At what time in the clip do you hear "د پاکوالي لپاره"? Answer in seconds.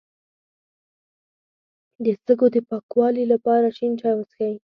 2.55-3.65